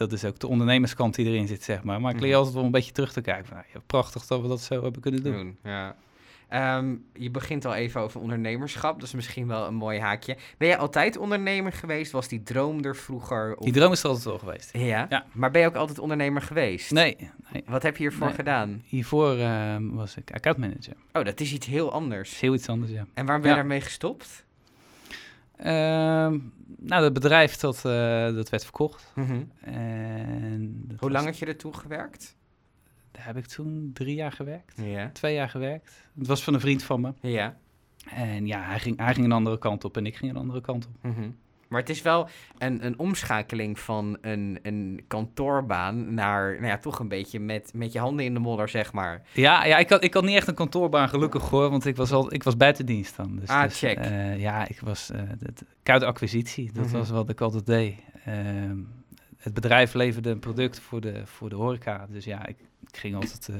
dat 0.00 0.12
is 0.12 0.24
ook 0.24 0.38
de 0.38 0.46
ondernemerskant 0.46 1.14
die 1.14 1.26
erin 1.26 1.46
zit, 1.46 1.62
zeg 1.62 1.82
maar. 1.82 2.00
Maar 2.00 2.14
ik 2.14 2.20
leer 2.20 2.28
Mhm. 2.28 2.36
altijd 2.38 2.54
wel 2.56 2.64
een 2.64 2.70
beetje 2.70 2.92
terug 2.92 3.12
te 3.12 3.20
kijken 3.20 3.46
van, 3.46 3.56
nou, 3.56 3.68
ja, 3.74 3.80
prachtig 3.86 4.26
dat 4.26 4.40
we 4.40 4.48
dat 4.48 4.60
zo 4.60 4.82
hebben 4.82 5.00
kunnen 5.00 5.22
doen. 5.22 5.58
Ja. 5.62 5.96
Ehm, 6.48 6.94
je 7.14 7.30
begint 7.30 7.64
al 7.64 7.74
even 7.74 8.00
over 8.00 8.20
ondernemerschap, 8.20 8.94
dat 8.94 9.08
is 9.08 9.14
misschien 9.14 9.46
wel 9.46 9.66
een 9.66 9.74
mooi 9.74 9.98
haakje. 10.00 10.36
Ben 10.58 10.68
jij 10.68 10.78
altijd 10.78 11.16
ondernemer 11.16 11.72
geweest? 11.72 12.12
Was 12.12 12.28
die 12.28 12.42
droom 12.42 12.84
er 12.84 12.96
vroeger? 12.96 13.56
Of... 13.56 13.64
Die 13.64 13.72
droom 13.72 13.92
is 13.92 14.00
er 14.02 14.06
altijd 14.08 14.24
wel 14.26 14.38
geweest. 14.38 14.70
Ja? 14.72 15.06
Ja. 15.08 15.24
Maar 15.32 15.50
ben 15.50 15.60
je 15.60 15.66
ook 15.66 15.74
altijd 15.74 15.98
ondernemer 15.98 16.42
geweest? 16.42 16.90
Nee, 16.90 17.16
nee. 17.52 17.62
Wat 17.66 17.82
heb 17.82 17.96
je 17.96 18.02
hiervoor 18.02 18.26
Nee. 18.26 18.34
gedaan? 18.34 18.82
Hiervoor 18.86 19.36
eh, 19.38 19.76
was 19.80 20.16
ik 20.16 20.30
accountmanager. 20.34 20.94
Oh, 21.12 21.24
dat 21.24 21.40
is 21.40 21.52
iets 21.52 21.66
heel 21.66 21.92
anders. 21.92 22.30
is 22.32 22.40
heel 22.40 22.54
iets 22.54 22.68
anders, 22.68 22.92
ja. 22.92 23.06
En 23.14 23.24
waarom 23.26 23.42
ben 23.42 23.50
je 23.50 23.56
Ja. 23.56 23.62
daarmee 23.62 23.80
gestopt? 23.80 24.44
Ehm, 25.62 26.38
nou, 26.78 27.04
het 27.04 27.12
bedrijf 27.12 27.56
dat, 27.56 27.76
eh, 27.84 28.34
dat 28.34 28.48
werd 28.48 28.62
verkocht. 28.62 29.12
Mhm. 29.14 29.42
En 29.60 30.84
Hoe 30.88 30.96
was- 30.98 31.10
lang 31.12 31.24
had 31.24 31.38
je 31.38 31.46
er 31.46 31.56
toen 31.56 31.74
gewerkt? 31.74 32.36
Daar 33.10 33.26
heb 33.26 33.36
ik 33.36 33.46
toen 33.46 33.90
drie 33.94 34.14
jaar 34.14 34.32
gewerkt. 34.32 34.78
Twee 35.12 35.34
jaar 35.34 35.48
gewerkt. 35.48 36.06
Het 36.18 36.26
was 36.26 36.44
van 36.44 36.54
een 36.54 36.60
vriend 36.60 36.82
van 36.82 37.00
me. 37.00 37.12
Ja. 37.20 37.56
En 38.10 38.46
ja, 38.46 38.62
hij 38.62 38.78
ging, 38.78 38.98
hij 38.98 39.14
ging 39.14 39.26
een 39.26 39.32
andere 39.32 39.58
kant 39.58 39.84
op 39.84 39.96
en 39.96 40.06
ik 40.06 40.16
ging 40.16 40.30
een 40.30 40.36
andere 40.36 40.60
kant 40.60 40.86
op. 40.86 40.92
Mhm. 41.10 41.30
Maar 41.70 41.80
het 41.80 41.88
is 41.90 42.02
wel 42.02 42.28
een, 42.58 42.86
een 42.86 42.98
omschakeling 42.98 43.78
van 43.78 44.18
een, 44.20 44.58
een 44.62 45.04
kantoorbaan 45.08 46.14
naar, 46.14 46.52
nou 46.54 46.66
ja, 46.66 46.78
toch 46.78 46.98
een 46.98 47.08
beetje 47.08 47.40
met, 47.40 47.70
met 47.74 47.92
je 47.92 47.98
handen 47.98 48.24
in 48.24 48.34
de 48.34 48.40
modder, 48.40 48.68
zeg 48.68 48.92
maar. 48.92 49.22
Ja, 49.32 49.64
ja 49.64 49.78
ik, 49.78 49.88
had, 49.90 50.04
ik 50.04 50.14
had 50.14 50.24
niet 50.24 50.36
echt 50.36 50.48
een 50.48 50.54
kantoorbaan, 50.54 51.08
gelukkig 51.08 51.48
hoor, 51.48 51.70
want 51.70 51.84
ik 51.86 51.96
was, 51.96 52.12
al, 52.12 52.32
ik 52.34 52.42
was 52.42 52.56
buiten 52.56 52.86
dienst 52.86 53.16
dan. 53.16 53.36
Dus, 53.36 53.48
Ah, 53.48 53.62
dus, 53.62 53.78
check. 53.78 53.98
eh, 53.98 54.40
ja, 54.40 54.68
ik 54.68 54.80
was 54.80 55.10
uh, 55.14 55.20
koude 55.82 56.06
acquisitie, 56.06 56.72
dat 56.72 56.84
Mhm. 56.86 56.96
was 56.96 57.10
wat 57.10 57.28
ik 57.30 57.40
altijd 57.40 57.66
deed. 57.66 57.94
Ehm, 58.24 58.76
het 59.36 59.54
bedrijf 59.54 59.94
leverde 59.94 60.30
een 60.30 60.38
product 60.38 60.80
voor 60.80 61.00
de, 61.00 61.22
voor 61.24 61.48
de 61.48 61.56
horeca, 61.56 62.06
dus 62.10 62.24
ja, 62.24 62.46
ik, 62.46 62.56
ik 62.90 62.96
ging 62.96 63.14
altijd 63.14 63.48
eh, 63.48 63.56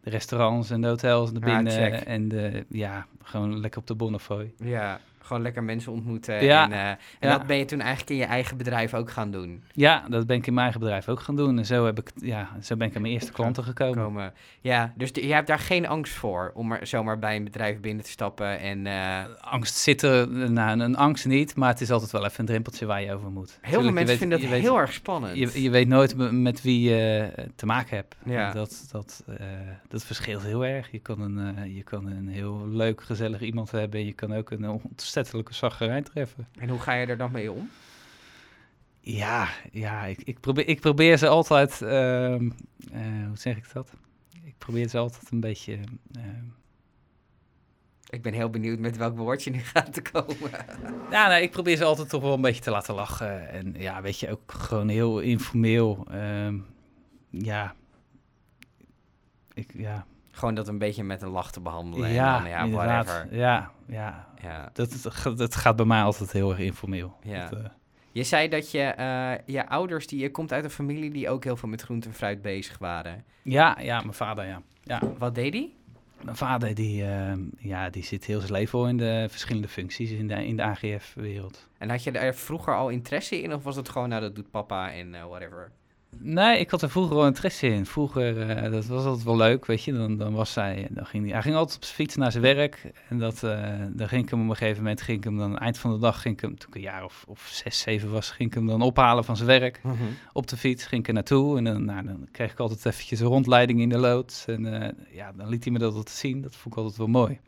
de 0.00 0.10
restaurants 0.10 0.70
en 0.70 0.80
de 0.80 0.88
hotels 0.88 1.32
naar 1.32 1.42
Ah, 1.50 1.54
binnen 1.56 2.06
en 2.06 2.28
de, 2.28 2.64
ja, 2.68 3.06
gewoon 3.22 3.60
lekker 3.60 3.80
op 3.80 3.86
de 3.86 3.94
Bonnefoy. 3.94 4.52
Ja, 4.58 5.00
gewoon 5.24 5.42
lekker 5.42 5.62
mensen 5.64 5.92
ontmoeten. 5.92 6.44
Ja, 6.44 6.64
En, 6.64 6.72
eh, 6.72 6.88
en 6.88 6.98
ja. 7.20 7.38
dat 7.38 7.46
ben 7.46 7.56
je 7.56 7.64
toen 7.64 7.80
eigenlijk 7.80 8.10
in 8.10 8.16
je 8.16 8.24
eigen 8.24 8.56
bedrijf 8.56 8.94
ook 8.94 9.10
gaan 9.10 9.30
doen. 9.30 9.62
Ja, 9.72 10.04
dat 10.08 10.26
ben 10.26 10.36
ik 10.36 10.46
in 10.46 10.52
mijn 10.52 10.64
eigen 10.64 10.80
bedrijf 10.80 11.08
ook 11.08 11.20
gaan 11.20 11.36
doen 11.36 11.58
en 11.58 11.66
zo, 11.66 11.84
heb 11.86 11.98
ik, 11.98 12.10
ja, 12.14 12.48
zo 12.62 12.76
ben 12.76 12.88
ik 12.88 12.94
aan 12.96 13.02
mijn 13.02 13.14
eerste 13.14 13.32
klanten 13.32 13.64
gekomen. 13.64 14.02
Komen. 14.04 14.32
Ja, 14.60 14.92
dus 14.96 15.12
de- 15.12 15.26
je 15.26 15.32
hebt 15.32 15.46
daar 15.46 15.58
geen 15.58 15.86
angst 15.88 16.12
voor 16.14 16.50
om 16.54 16.72
er 16.72 16.86
zomaar 16.86 17.18
bij 17.18 17.36
een 17.36 17.44
bedrijf 17.44 17.80
binnen 17.80 18.04
te 18.04 18.10
stappen 18.10 18.58
en... 18.58 18.86
eh, 18.86 19.22
Angst 19.40 19.74
zit 19.76 20.02
er, 20.02 20.28
nou, 20.50 20.80
een 20.80 20.96
angst 20.96 21.26
niet, 21.26 21.56
maar 21.56 21.68
het 21.68 21.80
is 21.80 21.90
altijd 21.90 22.10
wel 22.10 22.24
even 22.24 22.40
een 22.40 22.46
drempeltje 22.46 22.86
waar 22.86 23.02
je 23.02 23.12
over 23.14 23.30
moet. 23.30 23.58
heel 23.60 23.80
veel 23.80 23.90
mensen 23.90 24.06
weet- 24.06 24.18
vinden 24.18 24.38
je 24.38 24.44
dat 24.44 24.52
weet- 24.52 24.62
heel 24.62 24.78
erg 24.78 24.92
spannend. 24.92 25.36
Je, 25.36 25.62
je 25.62 25.70
weet 25.70 25.88
nooit 25.88 26.16
me- 26.16 26.32
met 26.32 26.62
wie 26.62 26.90
je 26.90 27.30
eh, 27.34 27.44
te 27.56 27.66
maken 27.66 27.96
hebt. 27.96 28.16
Ja. 28.24 28.52
Dat, 28.52 28.84
dat, 28.90 29.24
dat 29.88 30.04
verschilt 30.04 30.42
heel 30.42 30.64
erg. 30.64 30.90
Je 30.90 30.98
kan, 30.98 31.20
een, 31.20 31.74
je 31.74 31.82
kan 31.82 32.06
een 32.06 32.28
heel 32.28 32.68
leuk, 32.68 33.02
gezellig 33.02 33.40
iemand 33.40 33.70
hebben. 33.70 34.00
En 34.00 34.06
je 34.06 34.12
kan 34.12 34.34
ook 34.34 34.50
een 34.50 34.64
ontzettelijke 35.16 35.54
zaggerijn 35.54 36.04
treffen. 36.04 36.48
En 36.58 36.68
hoe 36.68 36.78
ga 36.80 36.92
je 36.92 37.06
er 37.06 37.16
dan 37.16 37.32
mee 37.32 37.52
om? 37.52 37.70
Ja, 39.00 39.48
ja 39.72 40.04
ik, 40.04 40.22
ik, 40.22 40.40
probeer, 40.40 40.68
ik 40.68 40.80
probeer 40.80 41.16
ze 41.18 41.28
altijd... 41.28 41.82
ehm, 41.82 42.50
eh, 42.92 43.26
hoe 43.26 43.36
zeg 43.36 43.56
ik 43.56 43.72
dat? 43.72 43.92
Ik 44.44 44.54
probeer 44.58 44.88
ze 44.88 44.98
altijd 44.98 45.30
een 45.30 45.40
beetje... 45.40 45.78
ehm, 46.14 46.44
Ik 48.08 48.22
ben 48.22 48.32
heel 48.32 48.50
benieuwd 48.50 48.78
met 48.78 48.96
welk 48.96 49.16
woord 49.16 49.42
je 49.44 49.50
nu 49.50 49.58
gaat 49.74 49.92
te 49.92 50.02
komen. 50.02 50.50
Ja, 51.10 51.28
nee, 51.28 51.42
ik 51.42 51.50
probeer 51.50 51.76
ze 51.76 51.84
altijd 51.84 52.08
toch 52.08 52.22
wel 52.22 52.34
een 52.34 52.40
beetje 52.40 52.62
te 52.62 52.70
laten 52.70 52.94
lachen. 52.94 53.48
En 53.48 53.74
ja, 53.78 54.02
weet 54.02 54.18
je, 54.20 54.30
ook 54.30 54.52
gewoon 54.52 54.88
heel 54.88 55.20
informeel. 55.20 56.06
ehm, 56.10 56.58
ja. 57.30 57.74
Ik, 59.54 59.70
ja. 59.76 60.06
Gewoon 60.30 60.54
dat 60.54 60.68
een 60.68 60.78
beetje 60.78 61.04
met 61.04 61.22
een 61.22 61.28
lach 61.28 61.50
te 61.52 61.60
behandelen. 61.60 62.10
Ja, 62.10 62.36
en 62.36 62.42
dan, 62.42 62.50
ja, 62.50 62.68
whatever. 62.76 63.34
Ja, 63.36 63.70
ja. 63.86 64.28
Ja. 64.42 64.70
Dat, 64.72 65.08
dat, 65.36 65.54
gaat 65.54 65.76
bij 65.76 65.86
mij 65.86 66.02
altijd 66.02 66.32
heel 66.32 66.50
erg 66.50 66.58
informeel. 66.58 67.16
Ja. 67.22 67.48
Dat, 67.48 67.58
eh, 67.58 67.64
Je 68.12 68.24
zei 68.24 68.48
dat 68.48 68.70
je, 68.70 68.82
eh, 68.82 69.32
je 69.46 69.68
ouders, 69.68 70.06
die, 70.06 70.20
je 70.20 70.30
komt 70.30 70.52
uit 70.52 70.64
een 70.64 70.70
familie 70.70 71.10
die 71.10 71.28
ook 71.28 71.44
heel 71.44 71.56
veel 71.56 71.68
met 71.68 71.82
groente 71.82 72.08
en 72.08 72.14
fruit 72.14 72.42
bezig 72.42 72.78
waren. 72.78 73.24
ja, 73.42 73.78
ja, 73.80 74.00
mijn 74.00 74.14
vader, 74.14 74.46
ja. 74.46 74.62
ja. 74.82 75.00
Wat 75.18 75.34
deed 75.34 75.52
hij? 75.52 75.72
Mijn 76.24 76.36
vader, 76.36 76.74
die, 76.74 77.04
ehm, 77.04 77.40
ja, 77.58 77.90
die 77.90 78.04
zit 78.04 78.24
heel 78.24 78.40
zijn 78.40 78.52
leven 78.52 78.78
al 78.78 78.88
in 78.88 78.96
de 78.96 79.26
verschillende 79.30 79.68
functies 79.68 80.10
in 80.10 80.28
de, 80.28 80.46
in 80.46 80.56
de 80.56 80.62
AGF-wereld. 80.62 81.68
En 81.78 81.90
had 81.90 82.02
je 82.02 82.10
er 82.10 82.34
vroeger 82.34 82.76
al 82.76 82.88
interesse 82.88 83.42
in? 83.42 83.54
Of 83.54 83.62
was 83.62 83.76
het 83.76 83.88
gewoon, 83.88 84.08
nou, 84.08 84.20
dat 84.20 84.34
doet 84.34 84.50
papa 84.50 84.92
en 84.92 85.14
eh, 85.14 85.24
whatever? 85.24 85.70
Nee, 86.18 86.58
ik 86.58 86.70
had 86.70 86.82
er 86.82 86.90
vroeger 86.90 87.16
wel 87.16 87.26
interesse 87.26 87.66
in. 87.66 87.86
Vroeger, 87.86 88.48
eh, 88.48 88.70
dat 88.72 88.86
was 88.86 89.04
altijd 89.04 89.24
wel 89.24 89.36
leuk, 89.36 89.66
weet 89.66 89.84
je. 89.84 89.92
Dan, 89.92 90.16
dan 90.16 90.32
was 90.32 90.54
hij, 90.54 90.88
dan 90.90 91.06
ging 91.06 91.24
hij, 91.24 91.32
hij 91.32 91.42
ging 91.42 91.54
altijd 91.54 91.76
op 91.76 91.84
zijn 91.84 91.96
fiets 91.96 92.16
naar 92.16 92.30
zijn 92.30 92.42
werk. 92.42 92.92
En 93.08 93.18
dat, 93.18 93.42
eh, 93.42 93.72
dan 93.92 94.08
ging 94.08 94.22
ik 94.24 94.30
hem 94.30 94.42
op 94.42 94.48
een 94.48 94.56
gegeven 94.56 94.82
moment, 94.82 95.02
ging 95.02 95.18
ik 95.18 95.24
hem 95.24 95.38
dan, 95.38 95.58
eind 95.58 95.78
van 95.78 95.92
de 95.92 95.98
dag, 95.98 96.20
ging 96.20 96.34
ik 96.34 96.40
hem, 96.40 96.58
toen 96.58 96.68
ik 96.68 96.74
een 96.74 96.80
jaar 96.80 97.04
of, 97.04 97.24
of 97.28 97.48
zes, 97.52 97.80
zeven 97.80 98.10
was, 98.10 98.30
ging 98.30 98.48
ik 98.48 98.54
hem 98.54 98.66
dan 98.66 98.82
ophalen 98.82 99.24
van 99.24 99.36
zijn 99.36 99.48
werk. 99.48 99.80
Op 100.32 100.46
de 100.46 100.56
fiets 100.56 100.86
ging 100.86 101.00
ik 101.00 101.08
er 101.08 101.14
naartoe 101.14 101.58
en 101.58 101.64
dan, 101.64 101.84
nou, 101.84 102.04
dan 102.04 102.28
kreeg 102.30 102.52
ik 102.52 102.58
altijd 102.58 102.86
eventjes 102.86 103.20
een 103.20 103.26
rondleiding 103.26 103.80
in 103.80 103.88
de 103.88 103.98
loods. 103.98 104.46
En 104.46 104.82
eh, 104.82 104.88
ja, 105.10 105.32
dan 105.32 105.48
liet 105.48 105.64
hij 105.64 105.72
me 105.72 105.78
dat 105.78 105.94
altijd 105.94 106.16
zien. 106.16 106.42
Dat 106.42 106.56
vond 106.56 106.74
ik 106.74 106.80
altijd 106.80 106.98
wel 106.98 107.06
mooi. 107.06 107.38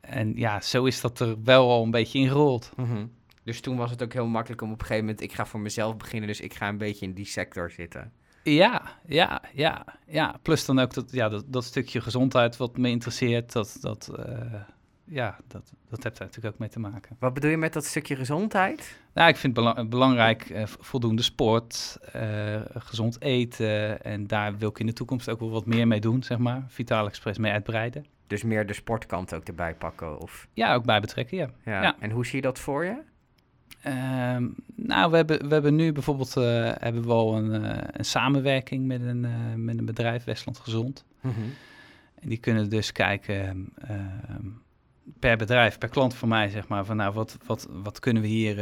En 0.00 0.32
ja, 0.36 0.60
zo 0.60 0.84
is 0.84 1.00
dat 1.00 1.20
er 1.20 1.36
wel 1.44 1.70
al 1.70 1.82
een 1.82 1.90
beetje 1.90 2.18
ingerold. 2.18 2.72
Mhm. 2.76 3.04
Dus 3.44 3.60
toen 3.60 3.76
was 3.76 3.90
het 3.90 4.02
ook 4.02 4.12
heel 4.12 4.26
makkelijk 4.26 4.62
om 4.62 4.72
op 4.72 4.80
een 4.80 4.86
gegeven 4.86 5.04
moment, 5.04 5.22
ik 5.22 5.32
ga 5.32 5.46
voor 5.46 5.60
mezelf 5.60 5.96
beginnen, 5.96 6.28
dus 6.28 6.40
ik 6.40 6.54
ga 6.54 6.68
een 6.68 6.78
beetje 6.78 7.06
in 7.06 7.12
die 7.12 7.26
sector 7.26 7.70
zitten. 7.70 8.12
Ja, 8.42 8.82
ja, 9.06 9.42
ja, 9.54 9.84
ja. 10.06 10.38
Plus 10.42 10.64
dan 10.64 10.78
ook 10.78 10.94
dat, 10.94 11.12
ja, 11.12 11.28
dat, 11.28 11.44
dat 11.46 11.64
stukje 11.64 12.00
gezondheid 12.00 12.56
wat 12.56 12.76
me 12.76 12.88
interesseert, 12.88 13.52
dat, 13.52 13.78
dat, 13.80 14.10
eh, 14.18 14.60
ja, 15.04 15.38
dat, 15.46 15.72
dat 15.88 16.02
heeft 16.02 16.18
daar 16.18 16.26
natuurlijk 16.26 16.54
ook 16.54 16.60
mee 16.60 16.68
te 16.68 16.80
maken. 16.80 17.16
Wat 17.18 17.34
bedoel 17.34 17.50
je 17.50 17.56
met 17.56 17.72
dat 17.72 17.84
stukje 17.84 18.16
gezondheid? 18.16 19.00
Nou, 19.14 19.28
ik 19.28 19.36
vind 19.36 19.54
belangrijk 19.88 20.50
eh, 20.50 20.66
voldoende 20.66 21.22
sport, 21.22 21.98
eh, 22.12 22.60
gezond 22.74 23.20
eten 23.20 24.04
en 24.04 24.26
daar 24.26 24.58
wil 24.58 24.68
ik 24.68 24.78
in 24.78 24.86
de 24.86 24.92
toekomst 24.92 25.28
ook 25.28 25.40
wel 25.40 25.50
wat 25.50 25.66
meer 25.66 25.86
mee 25.86 26.00
doen, 26.00 26.22
zeg 26.22 26.38
maar. 26.38 26.64
Vitaal 26.68 27.06
Express 27.06 27.38
mee 27.38 27.52
uitbreiden. 27.52 28.04
Dus 28.26 28.42
meer 28.42 28.66
de 28.66 28.72
sportkant 28.72 29.34
ook 29.34 29.44
erbij 29.44 29.74
pakken? 29.74 30.20
Of, 30.20 30.48
Ja, 30.52 30.74
ook 30.74 30.84
bij 30.84 31.00
betrekken, 31.00 31.36
ja. 31.36 31.48
ja. 31.64 31.82
Ja. 31.82 31.96
En 31.98 32.10
hoe 32.10 32.26
zie 32.26 32.36
je 32.36 32.42
dat 32.42 32.58
voor 32.58 32.84
je? 32.84 33.10
Ehm, 33.82 34.48
nou, 34.74 35.10
we 35.10 35.16
hebben, 35.16 35.48
we 35.48 35.54
hebben 35.54 35.74
nu 35.74 35.92
bijvoorbeeld 35.92 36.36
eh, 36.36 36.72
hebben 36.78 37.02
we 37.02 37.12
al 37.12 37.36
een, 37.36 37.64
eh, 37.64 37.88
een 37.92 38.04
samenwerking 38.04 38.86
met 38.86 39.00
een, 39.00 39.24
eh, 39.24 39.54
met 39.56 39.78
een 39.78 39.84
bedrijf, 39.84 40.24
Westland 40.24 40.58
Gezond. 40.58 41.04
En 42.14 42.28
die 42.28 42.38
kunnen 42.38 42.70
dus 42.70 42.92
kijken 42.92 43.68
ehm, 43.78 44.48
per 45.18 45.36
bedrijf, 45.36 45.78
per 45.78 45.88
klant 45.88 46.14
van 46.14 46.28
mij, 46.28 46.48
zeg 46.48 46.68
maar, 46.68 46.84
van 46.84 46.96
nou, 46.96 47.12
wat, 47.12 47.36
wat, 47.46 47.68
wat 47.70 47.98
kunnen 47.98 48.22
we 48.22 48.28
hier 48.28 48.56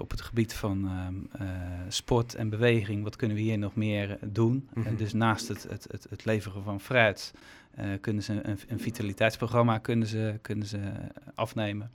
op 0.00 0.10
het 0.10 0.20
gebied 0.20 0.54
van 0.54 0.88
ehm, 0.88 1.42
eh, 1.42 1.48
sport 1.88 2.34
en 2.34 2.48
beweging, 2.48 3.02
wat 3.02 3.16
kunnen 3.16 3.36
we 3.36 3.42
hier 3.42 3.58
nog 3.58 3.74
meer 3.74 4.18
doen? 4.26 4.68
Mhm. 4.74 4.86
En 4.86 4.96
dus 4.96 5.12
naast 5.12 5.48
het, 5.48 5.62
het, 5.68 5.86
het, 5.90 6.06
het 6.10 6.24
leveren 6.24 6.62
van 6.62 6.80
fruit, 6.80 7.34
kunnen 8.00 8.22
ze 8.22 8.32
een, 8.42 8.58
een 8.68 8.80
vitaliteitsprogramma 8.80 9.78
kunnen 9.78 10.08
ze, 10.08 10.38
kunnen 10.42 10.66
ze 10.66 10.78
afnemen. 11.34 11.90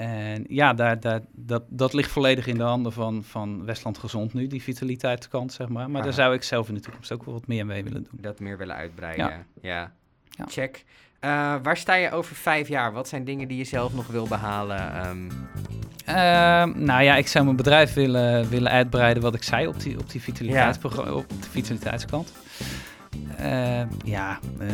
En 0.00 0.44
ja, 0.48 0.74
daar, 0.74 1.00
daar, 1.00 1.20
dat, 1.32 1.62
dat 1.68 1.92
ligt 1.92 2.10
volledig 2.10 2.46
in 2.46 2.56
de 2.56 2.62
handen 2.62 2.92
van, 2.92 3.24
van 3.24 3.64
Westland 3.64 3.98
Gezond 3.98 4.34
nu, 4.34 4.46
die 4.46 4.62
vitaliteitskant, 4.62 5.52
zeg 5.52 5.68
maar. 5.68 5.86
Maar 5.86 5.96
Aha. 5.96 6.04
daar 6.04 6.12
zou 6.12 6.34
ik 6.34 6.42
zelf 6.42 6.68
in 6.68 6.74
de 6.74 6.80
toekomst 6.80 7.12
ook 7.12 7.24
wel 7.24 7.34
wat 7.34 7.46
meer 7.46 7.66
mee 7.66 7.84
willen 7.84 8.02
doen. 8.10 8.20
Dat 8.20 8.40
meer 8.40 8.58
willen 8.58 8.76
uitbreiden. 8.76 9.26
Ja. 9.26 9.44
Ja. 9.60 9.92
Ja. 10.30 10.44
Check. 10.48 10.84
Eh, 11.20 11.54
waar 11.62 11.76
sta 11.76 11.94
je 11.94 12.10
over 12.10 12.36
vijf 12.36 12.68
jaar? 12.68 12.92
Wat 12.92 13.08
zijn 13.08 13.24
dingen 13.24 13.48
die 13.48 13.58
je 13.58 13.64
zelf 13.64 13.94
nog 13.94 14.06
wil 14.06 14.28
behalen? 14.28 14.94
Ehm, 14.94 15.30
Ehm, 16.04 16.84
nou 16.84 17.02
ja, 17.02 17.16
ik 17.16 17.26
zou 17.26 17.44
mijn 17.44 17.56
bedrijf 17.56 17.94
willen, 17.94 18.48
willen 18.48 18.70
uitbreiden, 18.70 19.22
wat 19.22 19.34
ik 19.34 19.42
zei, 19.42 19.66
op 19.66 19.80
die, 19.80 19.98
op 19.98 20.10
die 20.10 20.20
vitaliteitsprogramma- 20.20 21.12
op 21.12 21.28
de 21.28 21.50
vitaliteitskant. 21.50 22.32
Ehm, 23.42 23.86
ja, 24.04 24.38
eh, 24.60 24.68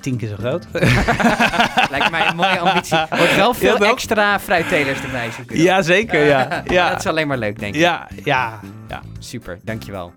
tien 0.00 0.16
keer 0.16 0.28
zo 0.28 0.34
groot. 0.38 0.66
lijkt 1.90 2.10
mij 2.10 2.26
een 2.28 2.36
mooie 2.36 2.58
ambitie. 2.58 2.98
Wordt 3.10 3.36
wel 3.36 3.54
veel 3.54 3.82
Ja, 3.84 3.90
extra 3.90 4.40
fruittelers 4.40 5.00
erbij 5.02 5.30
zoeken. 5.30 5.58
ja, 5.58 5.82
zeker, 5.82 6.24
ja. 6.24 6.62
ja. 6.66 6.88
Dat 6.90 6.98
is 6.98 7.06
alleen 7.06 7.28
maar 7.28 7.38
leuk, 7.38 7.58
denk 7.58 7.74
ik. 7.74 7.80
ja, 7.80 8.08
ja, 8.24 8.60
ja. 8.88 9.02
Super, 9.18 9.58
dankjewel. 9.64 10.12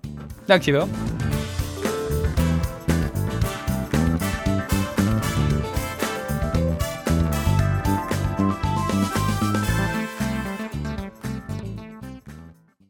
Dankjewel. 0.46 0.88